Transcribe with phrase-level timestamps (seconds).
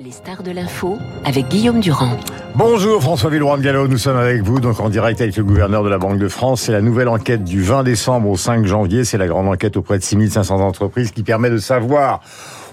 [0.00, 2.16] Les stars de l'info avec Guillaume Durand.
[2.56, 5.88] Bonjour François Villeroy Gallo, nous sommes avec vous donc en direct avec le gouverneur de
[5.88, 6.62] la Banque de France.
[6.62, 9.98] C'est la nouvelle enquête du 20 décembre au 5 janvier, c'est la grande enquête auprès
[9.98, 12.22] de 6500 entreprises qui permet de savoir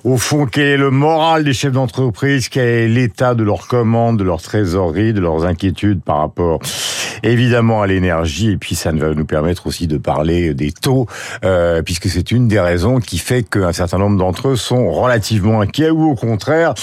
[0.04, 4.18] au fond, quel est le moral des chefs d'entreprise, quel est l'état de leurs commandes,
[4.18, 6.60] de leur trésorerie, de leurs inquiétudes par rapport
[7.24, 11.08] évidemment à l'énergie, et puis ça va nous permettre aussi de parler des taux,
[11.44, 15.62] euh, puisque c'est une des raisons qui fait qu'un certain nombre d'entre eux sont relativement
[15.62, 16.74] inquiets ou au contraire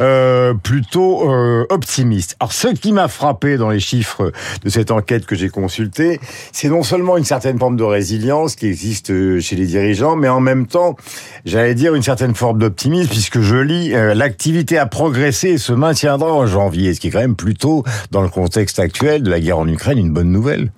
[0.00, 2.36] euh, plutôt euh, optimistes.
[2.40, 4.32] Alors ce qui m'a frappé dans les chiffres
[4.62, 6.20] de cette enquête que j'ai consultée,
[6.52, 9.08] c'est non seulement une certaine forme de résilience qui existe
[9.40, 10.96] chez les dirigeants, mais en même temps,
[11.44, 15.58] j'allais dire une certaine forme de optimiste puisque je lis euh, l'activité a progressé et
[15.58, 19.30] se maintiendra en janvier, ce qui est quand même plutôt dans le contexte actuel de
[19.30, 20.70] la guerre en Ukraine une bonne nouvelle.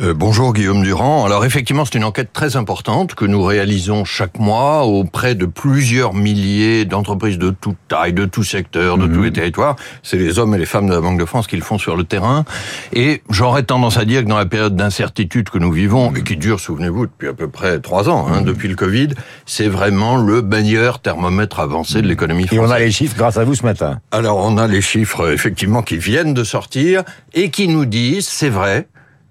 [0.00, 1.24] Euh, bonjour Guillaume Durand.
[1.24, 6.14] Alors effectivement, c'est une enquête très importante que nous réalisons chaque mois auprès de plusieurs
[6.14, 9.36] milliers d'entreprises de toute taille, de tout secteur, de tous les mhm.
[9.36, 9.76] territoires.
[10.02, 11.96] C'est les hommes et les femmes de la Banque de France qui le font sur
[11.96, 12.44] le terrain.
[12.92, 16.36] Et j'aurais tendance à dire que dans la période d'incertitude que nous vivons et qui
[16.36, 18.46] dure, souvenez-vous, depuis à peu près trois ans, hein, mhm.
[18.46, 19.08] depuis le Covid,
[19.44, 21.25] c'est vraiment le meilleur thermomètre
[21.60, 22.58] avancé de l'économie française.
[22.58, 24.00] Et on a les chiffres grâce à vous ce matin.
[24.10, 27.02] Alors on a les chiffres effectivement qui viennent de sortir
[27.34, 28.88] et qui nous disent, c'est vrai,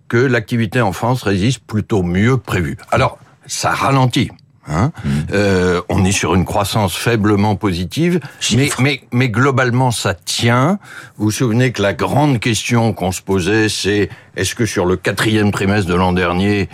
[0.07, 2.77] que l'activité en France résiste plutôt mieux que prévu.
[2.91, 4.31] Alors, ça ralentit.
[4.67, 5.09] Hein mmh.
[5.31, 8.19] euh, on est sur une croissance faiblement positive,
[8.55, 10.79] mais, mais, mais globalement ça tient.
[11.17, 14.95] Vous vous souvenez que la grande question qu'on se posait, c'est est-ce que sur le
[14.95, 16.67] quatrième trimestre de l'an dernier,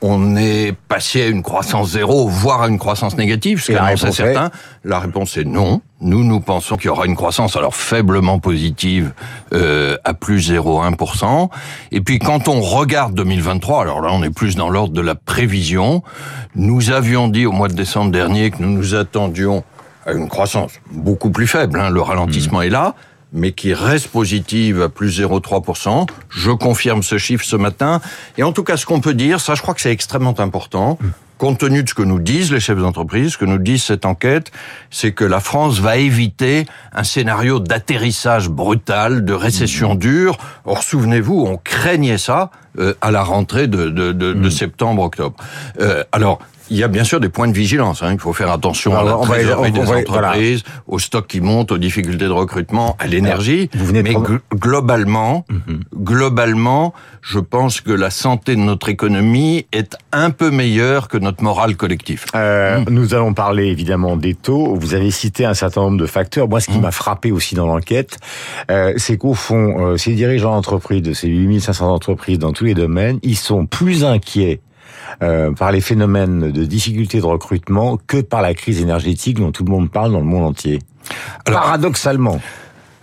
[0.00, 4.50] on est passé à une croissance zéro, voire à une croissance négative, ce qu'annonçaient certains.
[4.84, 5.82] La réponse est non.
[6.00, 9.12] Nous, nous pensons qu'il y aura une croissance alors faiblement positive
[9.52, 11.48] euh, à plus 0,1%.
[11.90, 15.16] Et puis quand on regarde 2023, alors là on est plus dans l'ordre de la
[15.16, 16.04] prévision,
[16.54, 19.64] nous avions dit au mois de décembre dernier que nous nous attendions
[20.06, 22.64] à une croissance beaucoup plus faible, hein, le ralentissement mmh.
[22.64, 22.94] est là,
[23.32, 26.06] mais qui reste positive à plus 0,3%.
[26.30, 28.00] Je confirme ce chiffre ce matin.
[28.36, 30.98] Et en tout cas, ce qu'on peut dire, ça je crois que c'est extrêmement important,
[31.38, 34.04] compte tenu de ce que nous disent les chefs d'entreprise, ce que nous disent cette
[34.04, 34.50] enquête,
[34.90, 40.36] c'est que la France va éviter un scénario d'atterrissage brutal, de récession dure.
[40.64, 44.50] Or, souvenez-vous, on craignait ça euh, à la rentrée de, de, de, de mmh.
[44.50, 45.36] septembre-octobre.
[45.80, 46.40] Euh, alors,
[46.70, 48.02] il y a bien sûr des points de vigilance.
[48.02, 48.12] Hein.
[48.12, 52.26] Il faut faire attention à la trésorerie des entreprises, aux stocks qui montent, aux difficultés
[52.26, 53.70] de recrutement, à l'énergie.
[53.92, 54.14] Mais
[54.54, 55.80] globalement, mhm.
[55.94, 61.42] globalement, je pense que la santé de notre économie est un peu meilleure que notre
[61.42, 62.24] morale collective.
[62.34, 64.74] Euh, Nous allons parler évidemment des taux.
[64.74, 66.48] Vous avez cité un certain nombre de facteurs.
[66.48, 66.82] Moi, ce qui mhm.
[66.82, 68.18] m'a frappé aussi dans l'enquête,
[68.70, 72.74] euh, c'est qu'au fond, euh, ces dirigeants d'entreprise, de ces 8500 entreprises dans tous les
[72.74, 74.60] domaines, ils sont plus inquiets
[75.22, 79.64] euh, par les phénomènes de difficultés de recrutement que par la crise énergétique dont tout
[79.64, 80.80] le monde parle dans le monde entier.
[81.44, 82.40] Paradoxalement.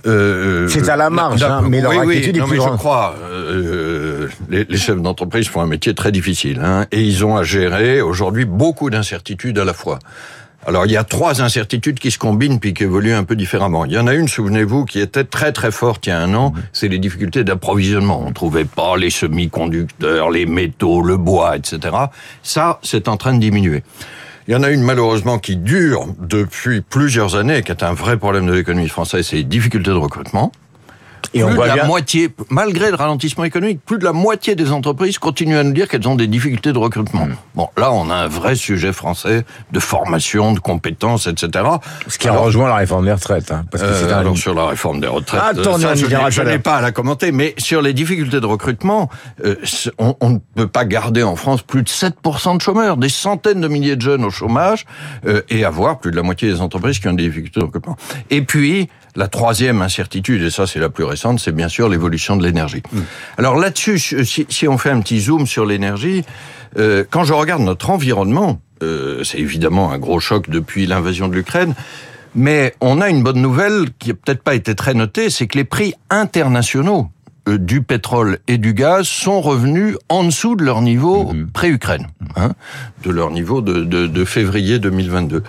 [0.07, 4.27] Euh, c'est à la marge, hein, mais leur oui, oui, non, mais Je crois, euh,
[4.49, 8.01] les, les, chefs d'entreprise font un métier très difficile, hein, et ils ont à gérer
[8.01, 9.97] aujourd'hui beaucoup d'incertitudes à la fois.
[10.67, 13.85] Alors il y a trois incertitudes qui se combinent puis qui évoluent un peu différemment.
[13.85, 16.33] Il y en a une, souvenez-vous, qui était très très forte il y a un
[16.33, 18.23] an, c'est les difficultés d'approvisionnement.
[18.25, 21.95] On trouvait pas les semi-conducteurs, les métaux, le bois, etc.
[22.41, 23.83] Ça, c'est en train de diminuer.
[24.47, 28.17] Il y en a une malheureusement qui dure depuis plusieurs années, qui est un vrai
[28.17, 30.51] problème de l'économie française, c'est les difficultés de recrutement.
[31.33, 34.55] Et plus on voit de la moitié, malgré le ralentissement économique, plus de la moitié
[34.55, 37.25] des entreprises continuent à nous dire qu'elles ont des difficultés de recrutement.
[37.25, 37.35] Hmm.
[37.55, 41.65] Bon, là, on a un vrai sujet français de formation, de compétences, etc.
[42.07, 43.51] Ce qui a rejoint la réforme des retraites.
[43.51, 44.19] Hein, parce que euh, un...
[44.19, 47.53] alors sur la réforme des retraites, Attends, ça, je n'ai pas à la commenter, mais
[47.57, 49.09] sur les difficultés de recrutement,
[49.43, 49.55] euh,
[49.97, 53.61] on, on, ne peut pas garder en France plus de 7% de chômeurs, des centaines
[53.61, 54.85] de milliers de jeunes au chômage,
[55.25, 57.95] euh, et avoir plus de la moitié des entreprises qui ont des difficultés de recrutement.
[58.29, 62.35] Et puis, la troisième incertitude, et ça c'est la plus récente, c'est bien sûr l'évolution
[62.35, 62.83] de l'énergie.
[62.91, 62.99] Mm.
[63.37, 66.23] Alors là-dessus, si, si, on fait un petit zoom sur l'énergie,
[66.77, 71.35] euh, quand je regarde notre environnement, euh, c'est évidemment un gros choc depuis l'invasion de
[71.35, 71.73] l'Ukraine,
[72.35, 75.57] mais on a une bonne nouvelle qui n'a peut-être pas été très notée, c'est que
[75.57, 77.09] les prix internationaux
[77.47, 81.49] euh, du pétrole et du gaz sont revenus en dessous de leur niveau mhm.
[81.51, 82.53] pré-Ukraine, hein,
[83.03, 85.43] de leur niveau de, de, de février 2022.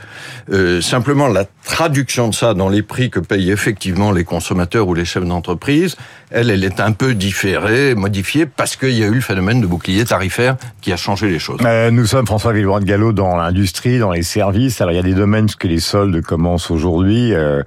[0.52, 4.94] Euh, simplement, la traduction de ça dans les prix que payent effectivement les consommateurs ou
[4.94, 5.96] les chefs d'entreprise,
[6.30, 9.66] elle, elle est un peu différée, modifiée, parce qu'il y a eu le phénomène de
[9.66, 11.60] bouclier tarifaire qui a changé les choses.
[11.64, 14.80] Euh, nous sommes, François Villeroy de Gallo, dans l'industrie, dans les services.
[14.80, 17.32] Alors, il y a des domaines que les soldes commencent aujourd'hui.
[17.32, 17.62] Euh,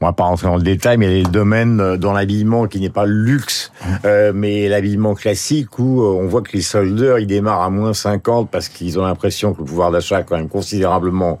[0.00, 2.66] on va pas rentrer dans le détail, mais il y a des domaines dans l'habillement
[2.66, 3.72] qui n'est pas le luxe
[4.04, 7.92] euh, mais l'habillement classique où euh, on voit que les soldeurs ils démarrent à moins
[7.92, 11.38] 50 parce qu'ils ont l'impression que le pouvoir d'achat a quand même considérablement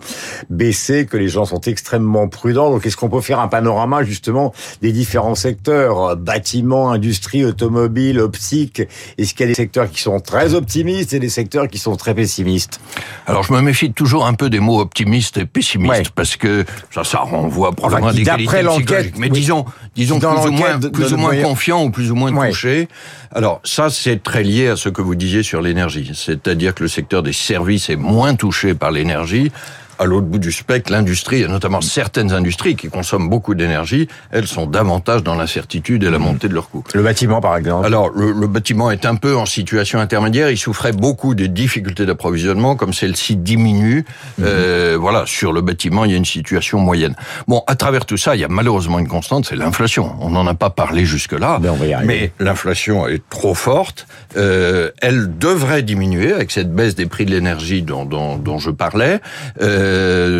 [0.50, 2.70] baissé, que les gens sont extrêmement prudents.
[2.70, 4.52] Donc est-ce qu'on peut faire un panorama justement
[4.82, 8.82] des différents secteurs, bâtiments, industrie, automobile, optique?
[9.18, 11.96] Est-ce qu'il y a des secteurs qui sont très optimistes et des secteurs qui sont
[11.96, 12.80] très pessimistes?
[13.26, 17.04] Alors je me méfie toujours un peu des mots optimistes et pessimistes parce que ça,
[17.04, 19.14] ça renvoie probablement Enfin, des qualités l'enquête.
[19.18, 19.32] Mais oui.
[19.32, 19.64] disons,
[19.96, 22.50] disons Dans plus ou moins, plus ou moins moyen- confiant ou plus ou moins Ouais.
[22.50, 22.88] touché.
[23.32, 26.10] Alors ça, c'est très lié à ce que vous disiez sur l'énergie.
[26.14, 29.50] C'est-à-dire que le secteur des services est moins touché par l'énergie.
[29.98, 34.46] À l'autre bout du spectre, l'industrie, et notamment certaines industries qui consomment beaucoup d'énergie, elles
[34.46, 36.84] sont davantage dans l'incertitude et la montée de leurs coûts.
[36.94, 37.86] Le bâtiment par exemple.
[37.86, 40.50] Alors, le, le bâtiment est un peu en situation intermédiaire.
[40.50, 44.04] Il souffrait beaucoup des difficultés d'approvisionnement, comme celle-ci diminue.
[44.42, 47.14] Euh, voilà, sur le bâtiment, il y a une situation moyenne.
[47.46, 50.14] Bon, à travers tout ça, il y a malheureusement une constante, c'est l'inflation.
[50.20, 52.32] On n'en a pas parlé jusque-là, Ben, on va y arriver.
[52.38, 54.06] mais l'inflation est trop forte.
[54.36, 58.70] Euh, elle devrait diminuer avec cette baisse des prix de l'énergie dont, dont, dont je
[58.70, 59.20] parlais.
[59.60, 59.83] Euh,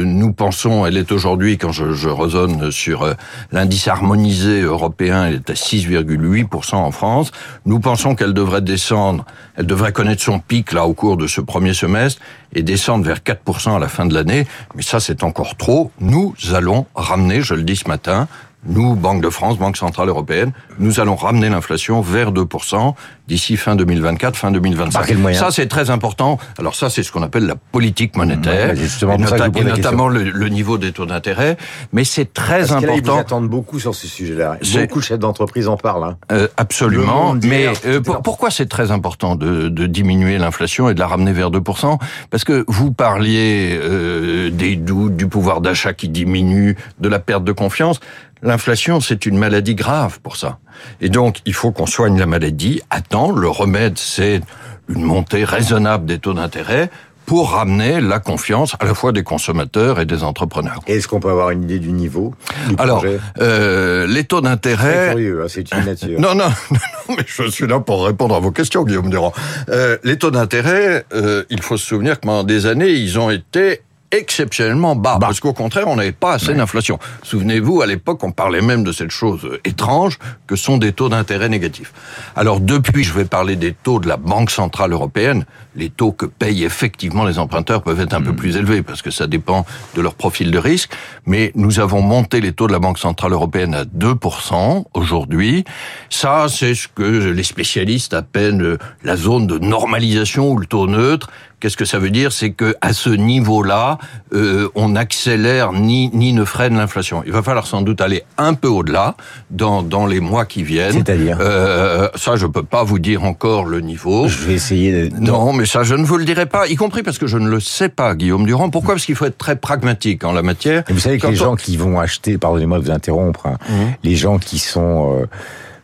[0.05, 3.14] nous pensons, elle est aujourd'hui, quand je, je raisonne sur euh,
[3.52, 7.32] l'indice harmonisé européen, elle est à 6,8% en France.
[7.67, 9.25] Nous pensons qu'elle devrait descendre,
[9.56, 12.20] elle devrait connaître son pic là au cours de ce premier semestre
[12.55, 14.46] et descendre vers 4% à la fin de l'année.
[14.75, 15.90] Mais ça, c'est encore trop.
[16.00, 18.29] Nous allons ramener, je le dis ce matin,
[18.66, 22.94] nous, Banque de France, Banque Centrale Européenne, nous allons ramener l'inflation vers 2%
[23.28, 24.93] d'ici fin 2024, fin 2025.
[24.99, 26.38] Par quel moyen Ça, c'est très important.
[26.58, 30.25] Alors ça, c'est ce qu'on appelle la politique monétaire, Ouais, justement et, nota- notamment le,
[30.25, 31.56] le niveau des taux d'intérêt.
[31.93, 33.19] Mais c'est très Parce là, ils vous important.
[33.19, 34.58] attendent beaucoup sur ce sujet-là.
[34.81, 36.05] Beaucoup de chefs d'entreprise en parlent.
[36.05, 36.16] Hein.
[36.32, 37.34] Euh, absolument.
[37.43, 41.32] Mais euh, pour- pourquoi c'est très important de, de diminuer l'inflation et de la ramener
[41.32, 41.99] vers 2%
[42.31, 47.44] Parce que vous parliez euh, des doutes, du pouvoir d'achat qui diminue, de la perte
[47.44, 48.00] de confiance.
[48.44, 50.58] L'inflation, c'est une maladie grave pour ça.
[51.00, 52.82] Et donc, il faut qu'on soigne la maladie.
[52.91, 54.43] Attends, le remède, c'est
[54.88, 56.91] une montée raisonnable des taux d'intérêt
[57.25, 60.81] pour ramener la confiance à la fois des consommateurs et des entrepreneurs.
[60.87, 62.35] Est-ce qu'on peut avoir une idée du niveau
[62.69, 63.02] du Alors,
[63.41, 65.12] euh, les taux d'intérêt...
[65.12, 66.20] curieux, hein, c'est une nature.
[66.20, 69.32] Non, non, non, non, mais je suis là pour répondre à vos questions, Guillaume Durand.
[69.70, 73.31] Euh, les taux d'intérêt, euh, il faut se souvenir que pendant des années, ils ont
[73.31, 73.81] été
[74.19, 76.99] exceptionnellement bas, parce qu'au contraire, on n'avait pas assez d'inflation.
[77.22, 81.08] Souvenez-vous, à l'époque, on parlait même de cette chose euh, étrange que sont des taux
[81.08, 81.93] d'intérêt négatifs.
[82.37, 85.44] Alors depuis, je vais parler des taux de la Banque Centrale Européenne.
[85.76, 89.11] Les taux que payent effectivement les emprunteurs peuvent être un peu plus élevés, parce que
[89.11, 89.66] ça dépend
[89.96, 90.93] de leur profil de risque,
[91.26, 95.64] mais nous avons monté les taux de la Banque Centrale Européenne à 2% aujourd'hui.
[96.11, 100.87] Ça, c'est ce que les spécialistes appellent euh, la zone de normalisation ou le taux
[100.87, 101.31] neutre.
[101.64, 102.31] Qu'est-ce que ça veut dire?
[102.31, 103.96] C'est que à ce niveau-là,
[104.34, 107.22] euh, on accélère ni ni ne freine l'inflation.
[107.25, 109.16] Il va falloir sans doute aller un peu au-delà
[109.50, 110.93] dans dans les mois qui viennent.
[110.93, 111.38] C'est-à-dire?
[111.40, 114.28] Euh, ça, je peux pas vous dire encore le niveau.
[114.28, 115.16] Je vais essayer de...
[115.19, 117.49] Non, mais ça, je ne vous le dirai pas, y compris parce que je ne
[117.49, 118.69] le sais pas, Guillaume Durand.
[118.69, 118.93] Pourquoi?
[118.96, 120.84] Parce qu'il faut être très pragmatique en la matière.
[120.90, 123.46] Et vous savez que Quand les on- gens qui vont acheter, pardonnez-moi de vous interrompre,
[123.46, 123.56] hein,
[124.02, 125.26] les gens qui sont euh,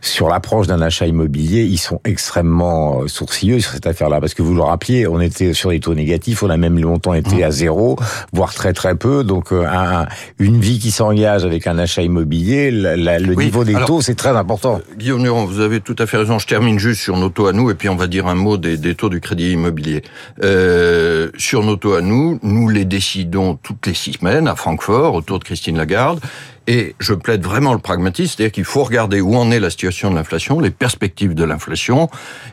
[0.01, 4.19] sur l'approche d'un achat immobilier, ils sont extrêmement euh, sourcilleux sur cette affaire-là.
[4.19, 7.13] Parce que vous le rappeliez, on était sur des taux négatifs, on a même longtemps
[7.13, 7.97] été à zéro,
[8.33, 9.23] voire très très peu.
[9.23, 10.07] Donc euh, un-
[10.39, 13.87] une vie qui s'engage avec un achat immobilier, la- la- le Oui, niveau des alors-
[13.87, 14.81] taux, c'est très important.
[14.97, 16.39] Guillaume Durand, vous avez tout à fait raison.
[16.39, 18.57] Je termine juste sur nos taux à nous et puis on va dire un mot
[18.57, 20.01] des, des taux du crédit immobilier.
[20.43, 25.13] Euh, sur nos taux à nous, nous les décidons toutes les six semaines à Francfort
[25.13, 26.19] autour de Christine Lagarde.
[26.67, 30.11] Et je plaide vraiment le pragmatisme, c'est-à-dire qu'il faut regarder où en est la situation
[30.11, 32.07] de l'inflation, les perspectives de l'inflation.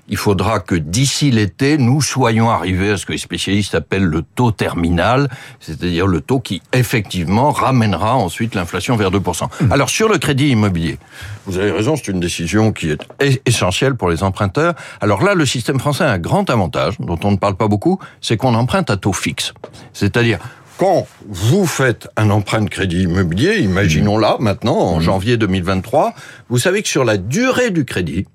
[0.09, 4.23] Il faudra que d'ici l'été, nous soyons arrivés à ce que les spécialistes appellent le
[4.23, 5.29] taux terminal,
[5.61, 9.49] c'est-à-dire le taux qui effectivement ramènera ensuite l'inflation vers 2%.
[9.71, 10.99] Alors sur le crédit immobilier,
[11.45, 13.01] vous avez raison, c'est une décision qui est
[13.47, 14.75] essentielle pour les emprunteurs.
[15.01, 17.99] Alors là, le système français a un grand avantage, dont on ne parle pas beaucoup,
[18.21, 19.53] c'est qu'on emprunte à taux fixe.
[19.93, 20.39] C'est-à-dire,
[20.79, 26.15] quand vous faites un emprunt de crédit immobilier, imaginons là, maintenant, en janvier 2023,
[26.49, 28.27] vous savez que sur la durée du crédit,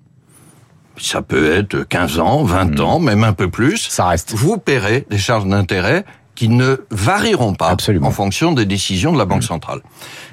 [0.97, 4.33] ça peut être 15 ans, 20 ans, même un peu plus, Ça reste.
[4.35, 6.03] vous paierez des charges d'intérêt
[6.35, 8.07] qui ne varieront pas Absolument.
[8.07, 9.81] en fonction des décisions de la Banque centrale.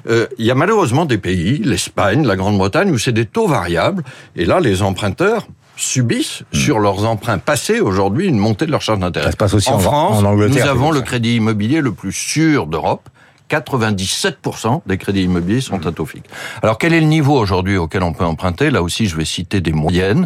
[0.09, 4.03] Euh, Il y a malheureusement des pays, l'Espagne, la Grande-Bretagne, où c'est des taux variables,
[4.35, 5.47] et là, les emprunteurs
[5.81, 9.25] subissent sur leurs emprunts passés aujourd'hui une montée de leurs charges d'intérêt.
[9.27, 12.11] Ça se passe aussi en- France, en Angleterre, nous avons le crédit immobilier le plus
[12.13, 13.09] sûr d'Europe.
[13.49, 16.29] 97% des crédits immobiliers sont à taux fixe.
[16.61, 18.69] Alors quel est le niveau aujourd'hui auquel on peut emprunter?
[18.71, 20.25] Là aussi, je vais citer des moyennes.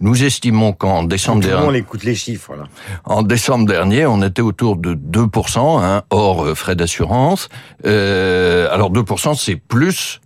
[0.00, 2.54] Nous estimons qu'en décembre dernier, monde écoute les chiffres.
[2.54, 2.64] Là.
[3.04, 7.48] en décembre dernier, on était autour de 2%, hein, hors euh, frais d'assurance.
[7.86, 10.20] Euh, alors 2%, c'est plus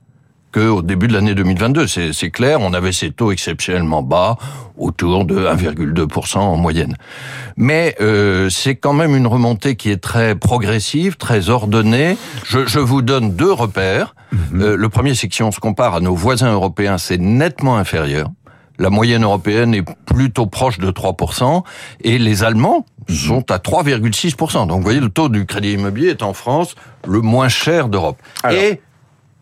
[0.53, 1.87] qu'au début de l'année 2022.
[1.87, 4.37] C'est clair, on avait ces taux exceptionnellement bas,
[4.77, 6.97] autour de 1,2% en moyenne.
[7.57, 12.17] Mais euh, c'est quand même une remontée qui est très progressive, très ordonnée.
[12.45, 14.15] Je, je vous donne deux repères.
[14.33, 14.63] Mhm.
[14.63, 17.77] Euh, le premier, c'est que si on se compare à nos voisins européens, c'est nettement
[17.77, 18.29] inférieur.
[18.79, 21.63] La moyenne européenne est plutôt proche de 3%,
[22.03, 23.15] et les Allemands mhm.
[23.15, 24.67] sont à 3,6%.
[24.67, 26.75] Donc vous voyez, le taux du crédit immobilier est en France
[27.07, 28.19] le moins cher d'Europe.
[28.51, 28.81] Et,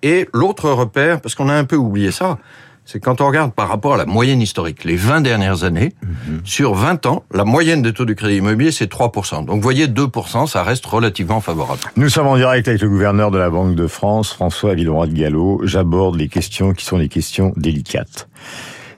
[0.03, 2.39] et l'autre repère, parce qu'on a un peu oublié ça,
[2.85, 6.41] c'est quand on regarde par rapport à la moyenne historique, les 20 dernières années, mhm.
[6.45, 9.45] sur 20 ans, la moyenne des taux du crédit immobilier, c'est 3%.
[9.45, 11.81] Donc vous voyez, 2%, ça reste relativement favorable.
[11.97, 15.15] Nous sommes en direct avec le gouverneur de la Banque de France, François Villeroy de
[15.15, 15.61] Gallo.
[15.65, 18.29] J'aborde les questions qui sont des questions délicates.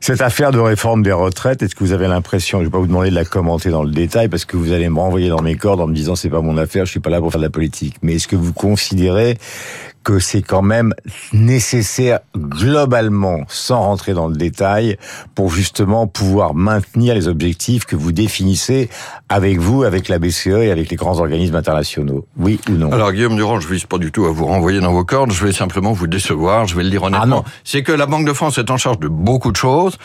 [0.00, 2.88] Cette affaire de réforme des retraites, est-ce que vous avez l'impression, je vais pas vous
[2.88, 5.54] demander de la commenter dans le détail parce que vous allez me renvoyer dans mes
[5.54, 7.46] cordes en me disant c'est pas mon affaire, je suis pas là pour faire de
[7.46, 7.94] la politique.
[8.02, 9.38] Mais est-ce que vous considérez
[10.02, 10.94] que c'est quand même
[11.32, 14.96] nécessaire globalement, sans rentrer dans le détail,
[15.34, 18.88] pour justement pouvoir maintenir les objectifs que vous définissez
[19.28, 22.26] avec vous, avec la BCE et avec les grands organismes internationaux.
[22.36, 22.92] Oui ou non?
[22.92, 25.44] Alors Guillaume Durand, je vise pas du tout à vous renvoyer dans vos cordes, je
[25.44, 27.44] vais simplement vous décevoir, je vais le dire honnêtement.
[27.46, 29.98] Ah c'est que la Banque de France est en charge de beaucoup de choses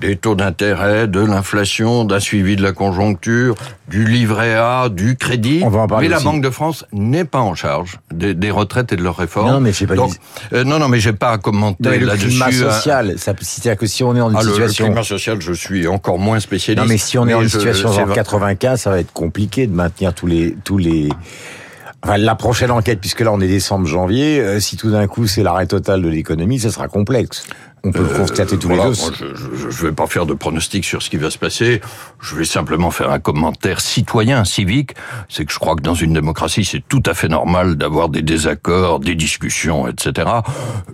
[0.00, 3.54] des taux d'intérêt, de l'inflation, d'un suivi de la conjoncture,
[3.88, 5.60] du livret A, du crédit.
[5.64, 8.50] On va en parler mais la Banque de France n'est pas en charge des, des,
[8.50, 9.50] retraites et de leurs réformes.
[9.50, 10.14] Non, mais j'ai pas Donc,
[10.52, 12.26] euh, non, non, mais j'ai pas à commenter là-dessus.
[12.26, 12.72] Le climat hein.
[12.72, 14.86] social, c'est-à-dire que si on est en une ah, situation.
[14.86, 16.84] Le, climat social, je suis encore moins spécialiste.
[16.84, 19.74] Non, mais si on est en une situation genre 95, ça va être compliqué de
[19.74, 21.08] maintenir tous les tous les
[22.04, 25.26] Enfin, la prochaine enquête, puisque là on est décembre, janvier, euh, si tout d'un coup
[25.26, 27.46] c'est l'arrêt total de l'économie, ça sera complexe.
[27.84, 28.94] On peut le euh, constater tous les deux.
[28.94, 31.80] je ne vais pas faire de pronostic sur ce qui va se passer.
[32.20, 34.94] Je vais simplement faire un commentaire citoyen, civique.
[35.28, 38.22] C'est que je crois que dans une démocratie, c'est tout à fait normal d'avoir des
[38.22, 40.28] désaccords, des discussions, etc.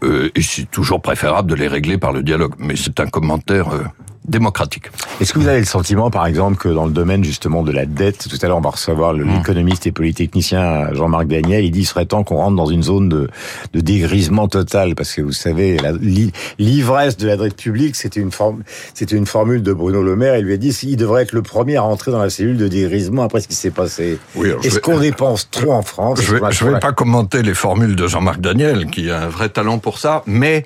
[0.02, 2.54] Euh, et c'est toujours préférable de les régler par le dialogue.
[2.58, 3.84] Mais c'est un commentaire euh,
[4.30, 4.90] démocratique.
[5.20, 7.86] Est-ce que vous avez le sentiment, par exemple, que dans le domaine justement de la
[7.86, 9.22] dette, tout à l'heure on va recevoir hmm.
[9.22, 13.08] l'économiste et polytechnicien Jean-Marc Daniel, il dit qu'il serait temps qu'on rentre dans une zone
[13.08, 13.28] de,
[13.72, 15.78] de dégrisement total, parce que vous savez,
[16.80, 18.62] l'ivresse de la dette publique, c'était une, forme,
[18.94, 21.42] c'était une formule de Bruno Le Maire, il lui a dit qu'il devrait être le
[21.42, 24.18] premier à rentrer dans la cellule de dégrisement après ce qui s'est passé.
[24.34, 27.96] Oui, Est-ce qu'on dépense trop en France Je ne vais, vais pas commenter les formules
[27.96, 30.64] de Jean-Marc Daniel, qui a un vrai talent pour ça, mais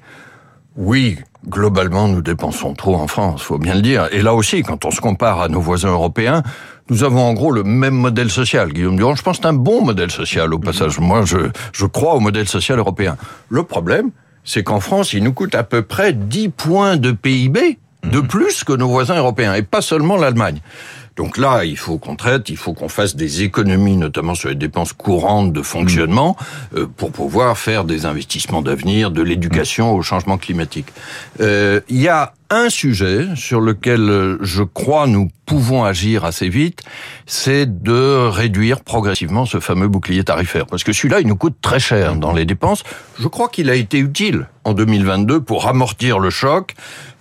[0.76, 1.18] oui,
[1.48, 4.08] globalement, nous dépensons trop en France, faut bien le dire.
[4.12, 6.42] Et là aussi, quand on se compare à nos voisins européens,
[6.90, 8.72] nous avons en gros le même modèle social.
[8.72, 11.00] Guillaume Durand, je pense que c'est un bon modèle social au passage.
[11.00, 11.38] Moi, je,
[11.72, 13.16] je crois au modèle social européen.
[13.48, 14.10] Le problème,
[14.44, 18.26] c'est qu'en France, il nous coûte à peu près 10 points de PIB de mmh.
[18.28, 20.60] plus que nos voisins européens, et pas seulement l'Allemagne.
[21.16, 24.56] Donc là, il faut qu'on traite, il faut qu'on fasse des économies, notamment sur les
[24.56, 26.36] dépenses courantes de fonctionnement,
[26.72, 26.76] mm.
[26.78, 30.88] euh, pour pouvoir faire des investissements d'avenir, de l'éducation au changement climatique.
[31.40, 36.48] Euh, il y a un sujet sur lequel euh, je crois nous pouvons agir assez
[36.48, 36.82] vite,
[37.26, 40.66] c'est de réduire progressivement ce fameux bouclier tarifaire.
[40.66, 42.82] Parce que celui-là, il nous coûte très cher dans les dépenses.
[43.18, 46.74] Je crois qu'il a été utile en 2022 pour amortir le choc.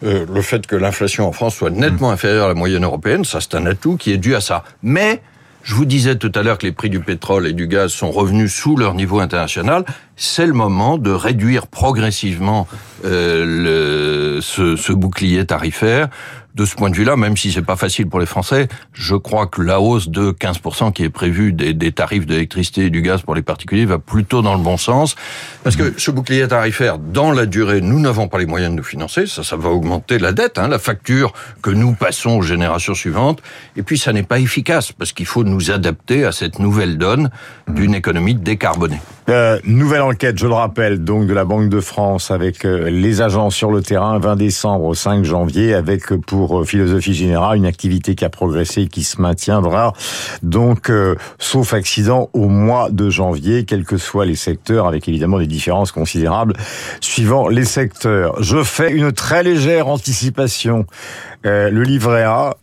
[0.04, 3.40] Euh, le fait que l'inflation en France soit nettement inférieure à la moyenne européenne, ça
[3.42, 4.64] c'est un atout qui est dû à ça.
[4.82, 5.22] Mais
[5.64, 8.12] je vous disais tout à l'heure que les prix du pétrole et du gaz sont
[8.12, 9.86] revenus sous leur niveau international.
[10.18, 12.68] C'est le moment de réduire progressivement
[13.06, 16.10] euh, ce, bouclier tarifaire
[16.56, 19.48] de ce point de vue-là, même si c'est pas facile pour les Français, je crois
[19.48, 23.34] que la hausse de 15% qui est prévue des, tarifs d'électricité et du gaz pour
[23.34, 25.16] les particuliers va plutôt dans le bon sens.
[25.64, 28.84] Parce que ce bouclier tarifaire, dans la durée, nous n'avons pas les moyens de nous
[28.84, 29.26] financer.
[29.26, 33.42] Ça, ça va augmenter la dette, hein, la facture que nous passons aux générations suivantes.
[33.76, 37.30] Et puis, ça n'est pas efficace parce qu'il faut nous adapter à cette nouvelle donne
[37.68, 39.02] d'une économie décarbonée.
[39.30, 43.22] Euh, nouvelle enquête, je le rappelle, donc de la Banque de France avec euh, les
[43.22, 47.66] agents sur le terrain, 20 décembre au 5 janvier, avec euh, pour philosophie générale une
[47.66, 49.94] activité qui a progressé et qui se maintiendra,
[50.42, 50.92] donc
[51.40, 55.92] sauf accident au mois de janvier, quels que soient les secteurs, avec évidemment des différences
[55.92, 56.54] considérables
[57.00, 58.42] suivant les secteurs.
[58.42, 60.86] Je fais une très légère anticipation.
[61.44, 62.56] le livret A,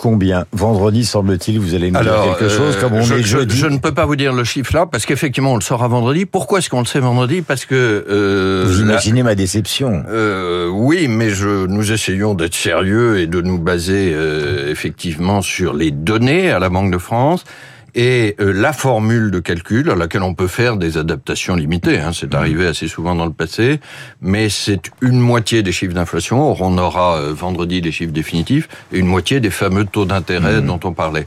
[0.00, 3.54] combien Vendredi, semble-t-il, vous allez me dire quelque chose comme on je, est jeudi.
[3.54, 6.24] Je, ne peux pas vous dire le chiffre là, parce qu'effectivement, on le saura vendredi.
[6.24, 7.42] Pourquoi est-ce qu'on le sait vendredi?
[7.42, 7.74] Parce que...
[8.08, 13.42] Euh, vous imaginez ma déception euh, Oui, mais je, nous essayons d'être sérieux et de
[13.42, 17.44] nous baser euh, effectivement sur les données à la Banque de France.
[17.94, 22.10] Et euh, la formule de calcul, à laquelle on peut faire des adaptations limitées, hein,
[22.12, 23.80] c'est arrivé assez souvent dans le passé,
[24.20, 26.56] mais c'est une moitié des chiffres d'inflation.
[26.60, 30.80] On aura euh, vendredi les chiffres définitifs et une moitié des fameux taux d'intérêt dont
[30.84, 31.26] on parlait.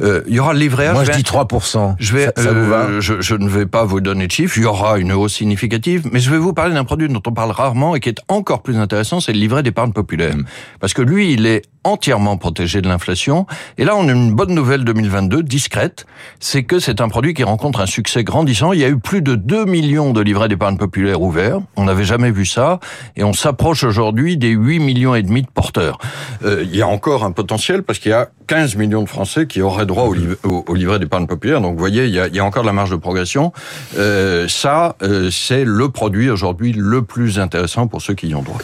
[0.00, 0.92] Euh, il y aura le livret.
[0.92, 1.96] Moi, je vais- dis 3%.
[1.98, 4.32] je vais, ça, ça vous va euh, je, je ne vais pas vous donner de
[4.32, 4.56] chiffres.
[4.58, 7.32] Il y aura une hausse significative, mais je vais vous parler d'un produit dont on
[7.32, 10.36] parle rarement et qui est encore plus intéressant, c'est le livret d'épargne populaire.
[10.36, 10.44] Mm.
[10.80, 13.46] Parce que lui, il est entièrement protégé de l'inflation.
[13.78, 16.06] Et là, on a une bonne nouvelle 2022, discrète,
[16.38, 18.72] c'est que c'est un produit qui rencontre un succès grandissant.
[18.72, 21.58] Il y a eu plus de 2 millions de livrets d'épargne populaire ouverts.
[21.76, 22.80] On n'avait jamais vu ça.
[23.16, 25.98] Et on s'approche aujourd'hui des 8 millions et demi de porteurs.
[26.44, 29.46] Euh, il y a encore un potentiel parce qu'il y a 15 millions de Français
[29.46, 31.60] qui auraient droit au, liv- au- au livret d'épargne populaire.
[31.60, 33.52] Donc, vous voyez, il y a, il y a encore de la marge de progression.
[33.96, 38.42] Euh, ça, euh, c'est le produit aujourd'hui le plus intéressant pour ceux qui y ont
[38.42, 38.58] droit.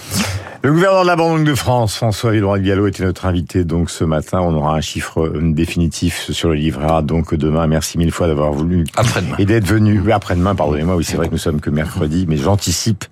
[0.67, 3.63] Le gouverneur de la Banque de France, François Villeroy Gallo, était notre invité.
[3.63, 7.03] Donc ce matin, on aura un chiffre euh, définitif sur le livret A.
[7.03, 9.37] Donc demain, merci mille fois d'avoir voulu Après-demain.
[9.39, 10.01] et d'être venu.
[10.05, 10.97] Oui, après-demain, pardonnez-moi.
[10.97, 13.05] Oui, c'est vrai que nous sommes que mercredi, mais j'anticipe.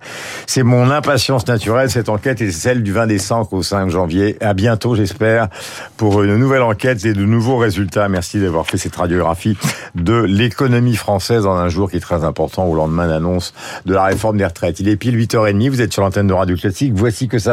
[0.47, 1.89] C'est mon impatience naturelle.
[1.89, 4.35] Cette enquête est celle du 20 décembre au 5 janvier.
[4.41, 5.47] À bientôt, j'espère,
[5.95, 8.09] pour une nouvelle enquête et de nouveaux résultats.
[8.09, 9.57] Merci d'avoir fait cette radiographie
[9.95, 13.53] de l'économie française dans un jour qui est très important au lendemain d'annonce
[13.85, 14.81] de la réforme des retraites.
[14.81, 15.69] Il est pile 8h30.
[15.69, 16.91] Vous êtes sur l'antenne de Radio Classique.
[16.93, 17.44] Voici que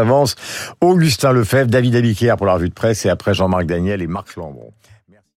[0.81, 4.37] Augustin Lefebvre, David Abiquière pour la revue de presse et après Jean-Marc Daniel et Marc
[4.37, 4.73] Lambron.